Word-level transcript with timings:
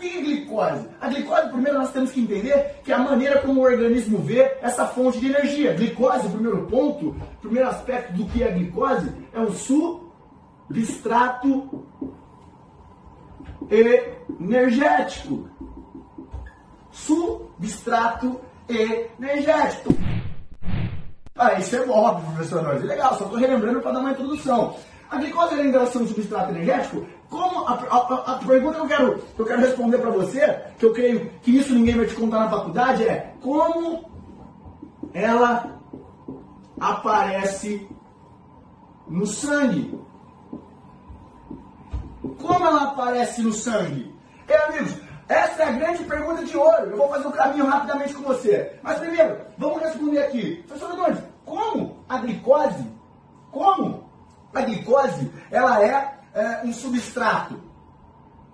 que 0.00 0.18
é 0.18 0.22
glicose? 0.22 0.88
A 1.00 1.08
glicose, 1.08 1.48
primeiro, 1.48 1.78
nós 1.78 1.92
temos 1.92 2.10
que 2.10 2.20
entender 2.20 2.80
que 2.82 2.90
é 2.90 2.94
a 2.94 2.98
maneira 2.98 3.40
como 3.40 3.60
o 3.60 3.64
organismo 3.64 4.18
vê 4.18 4.56
essa 4.60 4.84
fonte 4.86 5.20
de 5.20 5.26
energia. 5.26 5.74
Glicose, 5.74 6.28
primeiro 6.28 6.66
ponto, 6.66 7.14
primeiro 7.40 7.68
aspecto 7.68 8.14
do 8.14 8.24
que 8.26 8.42
é 8.42 8.50
glicose, 8.50 9.12
é 9.32 9.40
o 9.40 9.52
substrato 9.52 10.00
energético. 13.70 15.48
Substrato 16.90 18.40
energético. 18.68 19.94
Ah, 21.36 21.54
isso 21.54 21.76
é 21.76 21.88
óbvio, 21.88 22.32
professor 22.32 22.60
Norte. 22.62 22.84
Legal, 22.84 23.16
só 23.16 23.24
estou 23.24 23.38
relembrando 23.38 23.80
para 23.80 23.92
dar 23.92 24.00
uma 24.00 24.10
introdução. 24.10 24.74
A 25.08 25.18
glicose 25.18 25.54
é 25.54 25.64
em 25.64 25.70
relação 25.70 26.04
substrato 26.06 26.50
energético? 26.50 27.06
Como 27.30 27.64
a, 27.66 27.74
a, 27.74 28.32
a, 28.32 28.38
pergunta 28.38 28.74
que 28.74 28.82
eu 28.82 28.88
quero, 28.88 29.18
que 29.18 29.40
eu 29.40 29.46
quero 29.46 29.60
responder 29.60 29.98
para 29.98 30.10
você, 30.10 30.62
que 30.78 30.84
eu 30.84 30.92
creio 30.92 31.30
que 31.40 31.56
isso 31.56 31.72
ninguém 31.72 31.96
vai 31.96 32.06
te 32.06 32.14
contar 32.14 32.40
na 32.40 32.50
faculdade, 32.50 33.04
é 33.04 33.34
como 33.40 34.10
ela 35.14 35.80
aparece 36.80 37.88
no 39.06 39.26
sangue? 39.26 39.96
Como 42.42 42.66
ela 42.66 42.82
aparece 42.84 43.42
no 43.42 43.52
sangue? 43.52 44.12
E 44.48 44.52
amigos, 44.52 44.96
essa 45.28 45.62
é 45.62 45.68
a 45.68 45.72
grande 45.72 46.02
pergunta 46.02 46.44
de 46.44 46.56
ouro. 46.56 46.90
Eu 46.90 46.96
vou 46.96 47.08
fazer 47.08 47.28
um 47.28 47.32
caminho 47.32 47.66
rapidamente 47.66 48.12
com 48.14 48.22
você. 48.22 48.76
Mas 48.82 48.98
primeiro, 48.98 49.38
vamos 49.56 49.80
responder 49.80 50.18
aqui. 50.18 50.64
Professor 50.66 50.96
Nunes, 50.96 51.20
como 51.44 52.04
a 52.08 52.18
glicose, 52.18 52.84
como 53.52 54.10
a 54.52 54.60
glicose, 54.62 55.30
ela 55.52 55.80
é, 55.84 56.18
é 56.34 56.62
um 56.64 56.72
substrato? 56.72 57.60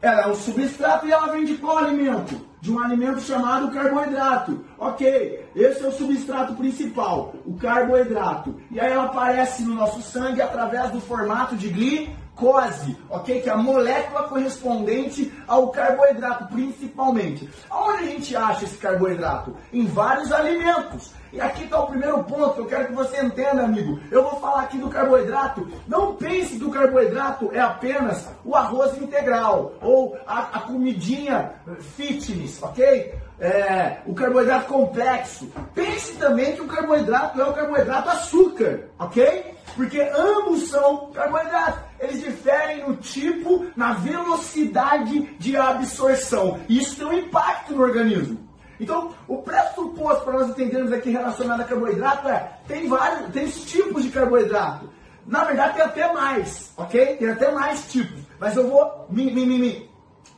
Ela 0.01 0.23
é 0.23 0.27
um 0.29 0.35
substrato 0.35 1.07
e 1.07 1.13
ela 1.13 1.33
vem 1.33 1.45
de 1.45 1.57
qual 1.57 1.79
alimento? 1.79 2.47
De 2.61 2.73
um 2.73 2.79
alimento 2.79 3.21
chamado 3.21 3.71
carboidrato. 3.71 4.65
Ok, 4.79 5.51
esse 5.55 5.85
é 5.85 5.89
o 5.89 5.93
substrato 5.93 6.55
principal, 6.55 7.35
o 7.45 7.55
carboidrato. 7.57 8.61
E 8.71 8.79
aí 8.79 8.93
ela 8.93 9.05
aparece 9.05 9.63
no 9.63 9.75
nosso 9.75 10.03
sangue 10.03 10.43
através 10.43 10.91
do 10.91 11.01
formato 11.01 11.57
de 11.57 11.69
glicose 11.69 12.26
glicose, 12.37 12.97
ok? 13.09 13.41
Que 13.41 13.49
é 13.49 13.53
a 13.53 13.57
molécula 13.57 14.25
correspondente 14.25 15.33
ao 15.49 15.71
carboidrato, 15.71 16.47
principalmente. 16.47 17.49
Aonde 17.71 18.05
a 18.05 18.07
gente 18.07 18.37
acha 18.37 18.65
esse 18.65 18.77
carboidrato? 18.77 19.57
Em 19.73 19.87
vários 19.87 20.31
alimentos. 20.31 21.13
E 21.33 21.41
aqui 21.41 21.65
está 21.65 21.81
o 21.81 21.87
primeiro 21.87 22.23
ponto 22.25 22.55
que 22.55 22.61
eu 22.61 22.67
quero 22.67 22.87
que 22.87 22.93
você 22.93 23.21
entenda, 23.21 23.65
amigo. 23.65 23.99
Eu 24.11 24.23
vou 24.23 24.39
falar 24.41 24.63
aqui 24.63 24.79
do 24.79 24.89
carboidrato. 24.89 25.67
Não 25.89 26.15
pense 26.15 26.59
que 26.59 26.65
o 26.65 26.71
carboidrato 26.71 27.51
é 27.53 27.61
apenas 27.61 28.29
o 28.45 28.55
arroz 28.55 28.97
integral 29.01 29.73
ou 29.81 30.17
a, 30.27 30.41
a 30.41 30.61
comidinha 30.61 31.53
fitness, 31.97 32.63
ok? 32.63 33.15
É, 33.39 33.99
o 34.07 34.15
carboidrato 34.15 34.67
complexo. 34.67 35.51
Pense 35.75 36.15
também 36.15 36.55
que 36.55 36.63
o 36.63 36.67
carboidrato 36.67 37.41
é 37.41 37.45
o 37.45 37.53
carboidrato 37.53 38.09
açúcar, 38.09 38.85
ok? 38.99 39.56
Porque 39.77 40.01
ambos 40.01 40.69
são 40.71 41.11
carboidratos. 41.13 41.81
Eles 42.01 42.23
diferem 42.23 42.89
no 42.89 42.97
tipo, 42.97 43.67
na 43.77 43.93
velocidade 43.93 45.21
de 45.39 45.57
absorção. 45.57 46.61
E 46.69 46.79
isso 46.79 46.97
tem 46.97 47.07
um 47.07 47.13
impacto 47.13 47.75
no 47.75 47.83
organismo. 47.83 48.47
Então, 48.81 49.15
o 49.29 49.39
pressuposto 49.39 50.25
para 50.25 50.39
nós 50.39 50.49
entendermos 50.51 50.93
aqui 50.93 51.11
relacionado 51.11 51.61
a 51.61 51.65
carboidrato 51.65 52.29
é, 52.29 52.59
tem 52.67 52.89
vários, 52.89 53.31
tem 53.31 53.47
tipos 53.47 54.03
de 54.03 54.11
carboidrato. 54.11 54.91
Na 55.27 55.45
verdade, 55.45 55.75
tem 55.75 55.83
até 55.83 56.13
mais, 56.13 56.73
ok? 56.77 57.17
Tem 57.17 57.29
até 57.29 57.51
mais 57.51 57.91
tipos. 57.91 58.21
Mas 58.39 58.57
eu 58.57 58.69
vou 58.69 59.07
me, 59.09 59.33
me, 59.33 59.47
me, 59.47 59.91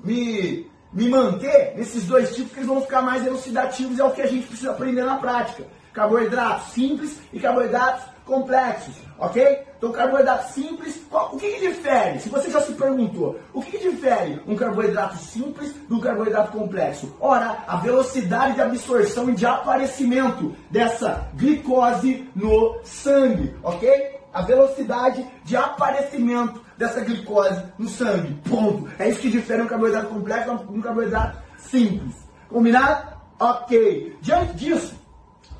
me, 0.02 0.70
me 0.92 1.08
manter 1.08 1.74
nesses 1.76 2.04
dois 2.04 2.34
tipos, 2.34 2.52
que 2.52 2.58
eles 2.60 2.68
vão 2.68 2.80
ficar 2.80 3.02
mais 3.02 3.26
elucidativos, 3.26 3.98
é 3.98 4.04
o 4.04 4.12
que 4.12 4.22
a 4.22 4.26
gente 4.26 4.46
precisa 4.46 4.70
aprender 4.70 5.04
na 5.04 5.16
prática. 5.16 5.64
Carboidratos 5.98 6.74
simples 6.74 7.18
e 7.32 7.40
carboidratos 7.40 8.04
complexos, 8.24 8.94
ok? 9.18 9.64
Então, 9.76 9.90
carboidrato 9.90 10.52
simples, 10.52 11.02
qual, 11.10 11.34
o 11.34 11.36
que, 11.36 11.50
que, 11.50 11.66
difere? 11.66 12.20
Se 12.20 12.28
você 12.28 12.48
já 12.48 12.60
se 12.60 12.72
perguntou, 12.74 13.36
o 13.52 13.60
que, 13.60 13.72
que 13.72 13.90
difere 13.90 14.40
um 14.46 14.54
carboidrato 14.54 15.16
simples 15.16 15.74
do 15.88 16.00
carboidrato 16.00 16.52
complexo? 16.52 17.16
Ora, 17.18 17.64
a 17.66 17.78
velocidade 17.78 18.54
de 18.54 18.62
absorção 18.62 19.28
e 19.28 19.34
de 19.34 19.44
aparecimento 19.44 20.54
dessa 20.70 21.28
glicose 21.34 22.30
no 22.32 22.78
sangue, 22.84 23.56
ok? 23.64 24.20
A 24.32 24.42
velocidade 24.42 25.26
de 25.42 25.56
aparecimento 25.56 26.62
dessa 26.76 27.00
glicose 27.00 27.60
no 27.76 27.88
sangue, 27.88 28.34
ponto. 28.48 28.88
É 29.00 29.08
isso 29.08 29.18
que 29.18 29.30
difere 29.30 29.62
um 29.62 29.66
carboidrato 29.66 30.06
complexo 30.06 30.58
de 30.58 30.78
um 30.78 30.80
carboidrato 30.80 31.42
simples. 31.56 32.14
Combinado? 32.48 33.18
Ok. 33.40 34.16
Diante 34.20 34.54
disso, 34.54 35.07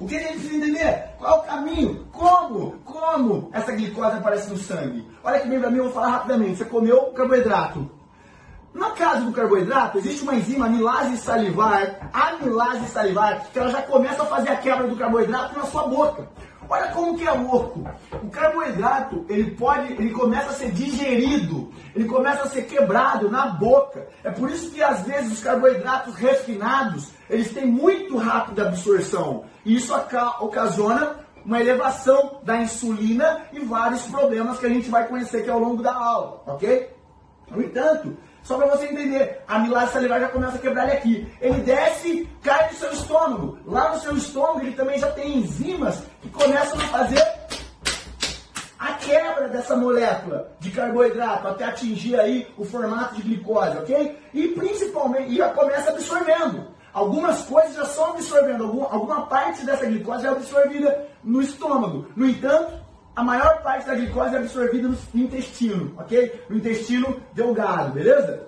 o 0.01 0.07
que 0.07 0.17
a 0.17 0.21
gente 0.21 0.33
precisa 0.35 0.57
entender? 0.57 1.05
Qual 1.19 1.37
é 1.37 1.39
o 1.39 1.43
caminho? 1.43 2.07
Como? 2.13 2.73
Como 2.85 3.51
essa 3.53 3.73
glicose 3.73 4.17
aparece 4.17 4.51
no 4.51 4.57
sangue? 4.57 5.07
Olha 5.25 5.41
que 5.41 5.49
bem 5.49 5.61
para 5.61 5.71
mim, 5.71 5.79
eu 5.79 5.85
vou 5.85 5.93
falar 5.93 6.11
rapidamente. 6.11 6.57
Você 6.57 6.65
comeu 6.65 7.13
carboidrato. 7.13 7.91
No 8.73 8.91
caso 8.93 9.25
do 9.25 9.33
carboidrato, 9.33 9.99
existe 9.99 10.23
uma 10.23 10.37
enzima 10.37 10.67
amilase 10.67 11.17
salivar, 11.17 12.11
amilase 12.13 12.87
salivar, 12.87 13.47
que 13.51 13.59
ela 13.59 13.71
já 13.71 13.83
começa 13.83 14.23
a 14.23 14.27
fazer 14.27 14.51
a 14.51 14.57
quebra 14.57 14.87
do 14.87 14.95
carboidrato 14.95 15.59
na 15.59 15.65
sua 15.65 15.89
boca. 15.89 16.29
Olha 16.71 16.89
como 16.89 17.17
que 17.17 17.27
é 17.27 17.33
louco. 17.33 17.83
O 18.23 18.29
carboidrato, 18.29 19.25
ele 19.29 19.53
pode, 19.53 19.93
ele 19.93 20.11
começa 20.11 20.51
a 20.51 20.53
ser 20.53 20.71
digerido, 20.71 21.73
ele 21.95 22.05
começa 22.05 22.43
a 22.43 22.49
ser 22.49 22.63
quebrado 22.67 23.31
na 23.31 23.47
boca. 23.47 24.07
É 24.23 24.31
por 24.31 24.51
isso 24.51 24.71
que 24.71 24.83
às 24.83 25.03
vezes 25.03 25.33
os 25.33 25.43
carboidratos 25.43 26.15
refinados, 26.15 27.11
eles 27.31 27.53
têm 27.53 27.67
muito 27.67 28.19
rápida 28.19 28.69
absorção. 28.69 29.45
E 29.65 29.77
isso 29.77 29.95
ocasiona 30.41 31.17
uma 31.45 31.61
elevação 31.61 32.41
da 32.43 32.61
insulina 32.61 33.47
e 33.53 33.61
vários 33.61 34.03
problemas 34.03 34.59
que 34.59 34.67
a 34.67 34.71
gente 34.71 34.91
vai 34.91 35.09
conhecer 35.09 35.39
aqui 35.39 35.51
ao 35.51 35.59
longo 35.59 35.83
da 35.83 35.95
aula, 35.95 36.43
ok? 36.47 36.91
No 37.51 37.63
entanto, 37.63 38.15
só 38.49 38.57
para 38.57 38.75
você 38.75 38.87
entender, 38.87 39.43
a 39.47 39.57
amilase 39.57 39.93
salivar 39.93 40.19
já 40.19 40.29
começa 40.31 40.57
a 40.57 40.59
quebrar 40.59 40.85
ele 40.85 40.93
aqui. 40.97 41.33
Ele 41.39 41.61
desce, 41.61 42.27
cai 42.43 42.71
no 42.71 42.79
seu 42.79 42.91
estômago. 42.93 43.59
Lá 43.67 43.93
no 43.93 44.01
seu 44.01 44.17
estômago 44.17 44.61
ele 44.61 44.73
também 44.73 44.99
já 44.99 45.11
tem 45.11 45.37
enzimas 45.37 46.03
que 46.23 46.31
começam 46.31 46.79
a 46.79 46.85
fazer 46.85 47.23
a 48.79 48.95
quebra 48.95 49.49
dessa 49.49 49.77
molécula 49.77 50.51
de 50.61 50.71
carboidrato 50.71 51.47
até 51.47 51.67
atingir 51.67 52.19
aí 52.19 52.49
o 52.57 52.65
formato 52.65 53.17
de 53.17 53.23
glicose, 53.23 53.77
ok? 53.77 54.19
E 54.33 54.49
principalmente, 54.49 55.31
e 55.31 55.37
já 55.37 55.51
começa 55.51 55.91
absorvendo. 55.91 56.69
Algumas 56.95 57.43
coisas 57.43 57.75
já 57.75 57.85
são 57.85 58.13
absorvendo, 58.13 58.65
alguma, 58.65 59.27
parte 59.27 59.63
dessa 59.67 59.85
glicose 59.85 60.25
é 60.25 60.31
absorvida 60.31 61.07
no 61.23 61.43
estômago. 61.43 62.07
No 62.17 62.27
entanto, 62.27 62.73
a 63.19 63.25
maior 63.25 63.61
parte 63.63 63.85
da 63.85 63.97
glicose 63.97 64.37
é 64.37 64.39
absorvida 64.39 64.87
no 64.87 65.21
intestino, 65.21 65.93
ok? 65.99 66.45
No 66.49 66.57
intestino 66.57 67.17
delgado, 67.33 67.91
beleza? 67.91 68.47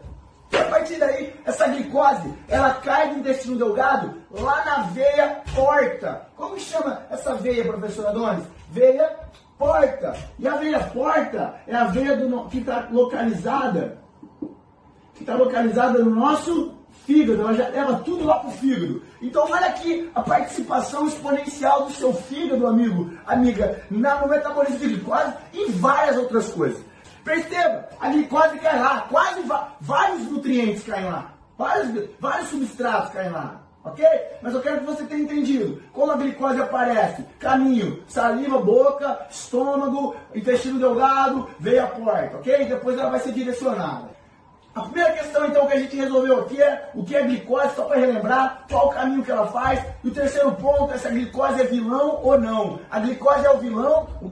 E 0.52 0.56
a 0.56 0.64
partir 0.66 0.96
daí, 0.96 1.34
essa 1.44 1.66
glicose, 1.66 2.32
ela 2.46 2.74
cai 2.74 3.10
do 3.10 3.18
intestino 3.18 3.56
delgado 3.56 4.14
lá 4.30 4.64
na 4.64 4.82
veia 4.82 5.42
porta. 5.56 6.24
Como 6.36 6.56
chama 6.60 7.02
essa 7.10 7.34
veia, 7.34 7.64
professor 7.64 8.06
Adonis? 8.06 8.44
Veia 8.70 9.10
porta. 9.58 10.14
E 10.38 10.46
a 10.46 10.54
veia 10.54 10.78
porta 10.78 11.56
é 11.66 11.74
a 11.74 11.86
veia 11.86 12.16
do, 12.16 12.44
que 12.44 12.58
está 12.58 12.86
localizada, 12.92 13.98
que 15.14 15.24
está 15.24 15.34
localizada 15.34 15.98
no 15.98 16.14
nosso 16.14 16.78
fígado, 17.10 17.40
ela 17.40 17.54
já 17.54 17.68
leva 17.68 17.94
tudo 18.04 18.24
lá 18.24 18.38
para 18.38 18.50
o 18.50 18.52
fígado. 18.52 19.02
Então 19.20 19.44
olha 19.50 19.66
aqui 19.66 20.08
a 20.14 20.22
participação 20.22 21.08
exponencial 21.08 21.86
do 21.86 21.92
seu 21.92 22.14
fígado, 22.14 22.68
amigo, 22.68 23.12
amiga, 23.26 23.82
no 23.90 23.98
metabolismo 23.98 24.78
de 24.78 24.88
glicose 24.88 25.32
e 25.52 25.70
várias 25.72 26.16
outras 26.16 26.50
coisas. 26.50 26.80
Perceba, 27.24 27.88
a 27.98 28.08
glicose 28.10 28.58
cai 28.60 28.78
lá, 28.78 29.00
quase 29.10 29.42
vários 29.80 30.22
nutrientes 30.30 30.84
caem 30.84 31.06
lá, 31.06 31.32
vários, 31.58 32.08
vários 32.20 32.48
substratos 32.48 33.12
caem 33.12 33.30
lá. 33.30 33.60
Ok? 33.82 34.04
Mas 34.42 34.52
eu 34.52 34.60
quero 34.60 34.80
que 34.80 34.86
você 34.86 35.04
tenha 35.04 35.22
entendido 35.22 35.82
como 35.92 36.12
a 36.12 36.16
glicose 36.16 36.60
aparece. 36.60 37.24
Caminho, 37.38 38.02
saliva, 38.06 38.58
boca, 38.58 39.26
estômago, 39.30 40.14
intestino 40.34 40.78
delgado, 40.78 41.48
veia 41.58 41.86
porta, 41.86 42.36
ok? 42.36 42.66
Depois 42.66 42.98
ela 42.98 43.08
vai 43.08 43.20
ser 43.20 43.32
direcionada. 43.32 44.10
A 44.72 44.82
primeira 44.82 45.12
questão, 45.12 45.46
então, 45.46 45.66
que 45.66 45.72
a 45.72 45.80
gente 45.80 45.96
resolveu 45.96 46.40
aqui 46.40 46.62
é 46.62 46.90
o 46.94 47.02
que 47.02 47.16
é 47.16 47.22
glicose, 47.22 47.74
só 47.74 47.84
para 47.84 47.98
relembrar 47.98 48.66
qual 48.70 48.86
o 48.86 48.90
caminho 48.90 49.24
que 49.24 49.30
ela 49.30 49.48
faz. 49.48 49.84
E 50.04 50.08
o 50.08 50.14
terceiro 50.14 50.52
ponto 50.52 50.92
é 50.92 50.98
se 50.98 51.08
a 51.08 51.10
glicose 51.10 51.60
é 51.60 51.64
vilão 51.64 52.20
ou 52.22 52.38
não. 52.38 52.78
A 52.88 53.00
glicose 53.00 53.44
é 53.44 53.50
o 53.50 53.58
vilão, 53.58 54.06
o 54.22 54.30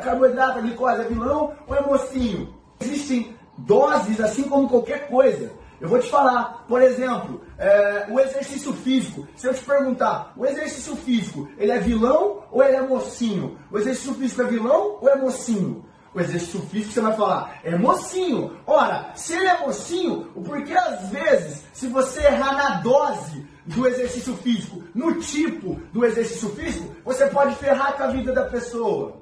carboidrato, 0.00 0.58
a 0.58 0.62
glicose 0.62 1.00
é 1.00 1.04
vilão 1.04 1.54
ou 1.66 1.74
é 1.74 1.80
mocinho? 1.80 2.54
Existem 2.78 3.34
doses, 3.58 4.20
assim 4.20 4.44
como 4.44 4.68
qualquer 4.68 5.08
coisa. 5.08 5.52
Eu 5.80 5.88
vou 5.88 5.98
te 5.98 6.08
falar, 6.08 6.66
por 6.68 6.82
exemplo, 6.82 7.40
é, 7.58 8.06
o 8.10 8.20
exercício 8.20 8.72
físico. 8.72 9.26
Se 9.34 9.46
eu 9.48 9.54
te 9.54 9.64
perguntar, 9.64 10.32
o 10.36 10.46
exercício 10.46 10.94
físico, 10.94 11.48
ele 11.58 11.72
é 11.72 11.78
vilão 11.78 12.44
ou 12.52 12.62
ele 12.62 12.76
é 12.76 12.82
mocinho? 12.82 13.58
O 13.72 13.78
exercício 13.78 14.14
físico 14.14 14.42
é 14.42 14.44
vilão 14.44 14.98
ou 15.00 15.08
é 15.08 15.16
mocinho? 15.16 15.84
O 16.14 16.20
exercício 16.20 16.60
físico, 16.62 16.92
você 16.92 17.00
vai 17.00 17.16
falar, 17.16 17.60
é 17.62 17.76
mocinho. 17.76 18.56
Ora, 18.66 19.12
se 19.14 19.32
ele 19.34 19.46
é 19.46 19.58
mocinho, 19.58 20.30
o 20.34 20.42
porquê 20.42 20.74
às 20.74 21.08
vezes 21.08 21.64
Se 21.72 21.86
você 21.86 22.20
errar 22.22 22.56
na 22.56 22.80
dose 22.80 23.46
do 23.64 23.86
exercício 23.86 24.36
físico, 24.36 24.82
no 24.94 25.14
tipo 25.20 25.80
do 25.92 26.04
exercício 26.04 26.50
físico, 26.50 26.94
você 27.04 27.26
pode 27.26 27.54
ferrar 27.54 27.96
com 27.96 28.02
a 28.02 28.08
vida 28.08 28.32
da 28.32 28.44
pessoa. 28.44 29.20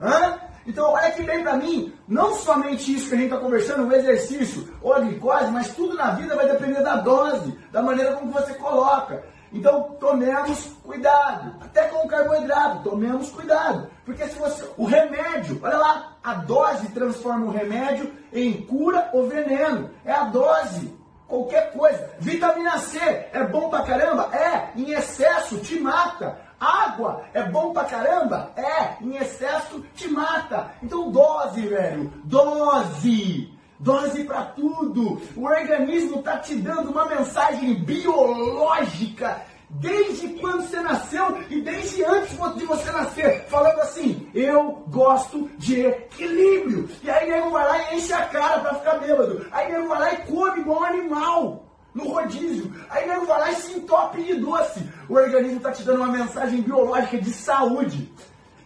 Hã? 0.00 0.38
Então, 0.66 0.92
olha 0.92 1.12
que 1.12 1.22
bem 1.22 1.42
para 1.42 1.56
mim, 1.56 1.92
não 2.08 2.34
somente 2.34 2.92
isso 2.92 3.08
que 3.08 3.14
a 3.14 3.18
gente 3.18 3.32
está 3.32 3.38
conversando, 3.38 3.86
o 3.86 3.92
exercício 3.94 4.74
ou 4.82 4.92
a 4.92 5.00
glicose, 5.00 5.50
mas 5.52 5.74
tudo 5.74 5.94
na 5.94 6.10
vida 6.10 6.34
vai 6.34 6.48
depender 6.48 6.82
da 6.82 6.96
dose, 6.96 7.56
da 7.70 7.82
maneira 7.82 8.14
como 8.14 8.32
você 8.32 8.52
coloca. 8.54 9.24
Então, 9.52 9.96
tomemos 10.00 10.76
cuidado. 10.82 11.54
Até 11.60 11.84
com 11.88 12.06
o 12.06 12.08
carboidrato, 12.08 12.82
tomemos 12.82 13.30
cuidado. 13.30 13.88
Porque 14.04 14.26
se 14.26 14.38
você. 14.38 14.68
O 14.76 14.84
remédio, 14.84 15.58
olha 15.62 15.76
lá, 15.76 16.16
a 16.22 16.34
dose 16.34 16.88
transforma 16.90 17.46
o 17.46 17.50
remédio 17.50 18.12
em 18.32 18.52
cura 18.62 19.10
ou 19.12 19.28
veneno. 19.28 19.90
É 20.04 20.12
a 20.12 20.24
dose. 20.24 20.96
Qualquer 21.26 21.72
coisa. 21.72 22.10
Vitamina 22.20 22.78
C 22.78 22.98
é 22.98 23.44
bom 23.44 23.68
pra 23.68 23.82
caramba? 23.82 24.30
É. 24.32 24.70
Em 24.76 24.92
excesso 24.92 25.58
te 25.58 25.80
mata. 25.80 26.38
Água 26.58 27.24
é 27.34 27.42
bom 27.42 27.72
pra 27.72 27.84
caramba? 27.84 28.52
É. 28.56 29.02
Em 29.02 29.16
excesso 29.16 29.84
te 29.94 30.08
mata. 30.08 30.70
Então, 30.82 31.10
dose, 31.10 31.62
velho. 31.62 32.12
Dose. 32.24 33.55
Dose 33.78 34.24
para 34.24 34.42
tudo. 34.42 35.20
O 35.36 35.44
organismo 35.44 36.18
está 36.18 36.38
te 36.38 36.54
dando 36.56 36.90
uma 36.90 37.06
mensagem 37.06 37.74
biológica 37.74 39.42
desde 39.68 40.28
quando 40.40 40.62
você 40.62 40.80
nasceu 40.80 41.38
e 41.50 41.60
desde 41.60 42.04
antes 42.04 42.30
de 42.56 42.64
você 42.64 42.90
nascer, 42.92 43.44
falando 43.48 43.80
assim: 43.80 44.28
eu 44.34 44.84
gosto 44.88 45.50
de 45.58 45.80
equilíbrio. 45.80 46.88
E 47.02 47.10
aí 47.10 47.28
nego 47.28 47.50
vai 47.50 47.66
lá 47.66 47.92
e 47.92 47.96
enche 47.96 48.12
a 48.12 48.26
cara 48.26 48.60
para 48.60 48.74
ficar 48.74 48.98
bêbado. 48.98 49.46
Aí 49.50 49.72
nego 49.72 49.88
vai 49.88 49.98
lá 49.98 50.12
e 50.14 50.16
come 50.26 50.60
igual 50.60 50.80
um 50.80 50.84
animal. 50.84 51.62
No 51.94 52.08
rodízio. 52.08 52.70
Aí 52.90 53.08
nego 53.08 53.24
vai 53.24 53.40
lá 53.40 53.52
e 53.52 53.56
se 53.56 53.72
entope 53.72 54.22
de 54.22 54.34
doce. 54.34 54.86
O 55.08 55.14
organismo 55.14 55.56
está 55.56 55.72
te 55.72 55.82
dando 55.82 56.02
uma 56.02 56.12
mensagem 56.12 56.60
biológica 56.60 57.18
de 57.18 57.32
saúde. 57.32 58.12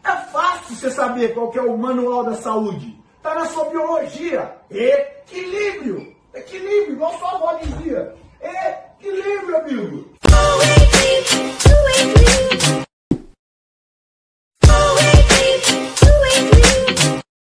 É 0.02 0.16
fácil 0.16 0.74
você 0.74 0.90
saber 0.90 1.32
qual 1.32 1.52
é 1.54 1.60
o 1.60 1.78
manual 1.78 2.24
da 2.24 2.34
saúde. 2.34 2.99
Está 3.20 3.34
na 3.34 3.44
sua 3.48 3.68
biologia. 3.68 4.50
Equilíbrio. 4.70 5.69